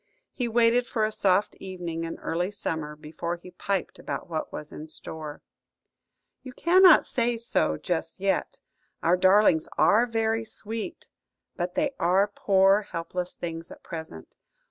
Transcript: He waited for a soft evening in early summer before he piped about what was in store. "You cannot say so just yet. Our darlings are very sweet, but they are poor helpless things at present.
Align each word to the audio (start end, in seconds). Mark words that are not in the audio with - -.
He 0.33 0.47
waited 0.47 0.87
for 0.87 1.03
a 1.03 1.11
soft 1.11 1.53
evening 1.57 2.05
in 2.05 2.17
early 2.17 2.49
summer 2.49 2.95
before 2.95 3.35
he 3.35 3.51
piped 3.51 3.99
about 3.99 4.27
what 4.27 4.51
was 4.51 4.71
in 4.71 4.87
store. 4.87 5.43
"You 6.41 6.53
cannot 6.53 7.05
say 7.05 7.37
so 7.37 7.77
just 7.77 8.19
yet. 8.19 8.59
Our 9.03 9.15
darlings 9.15 9.69
are 9.77 10.07
very 10.07 10.43
sweet, 10.43 11.07
but 11.55 11.75
they 11.75 11.91
are 11.99 12.27
poor 12.33 12.81
helpless 12.81 13.35
things 13.35 13.69
at 13.69 13.83
present. 13.83 14.29